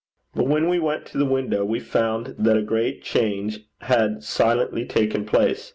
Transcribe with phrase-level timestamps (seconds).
[0.33, 4.83] But when we went to the window we found that a great change had silently
[4.83, 5.69] taken place.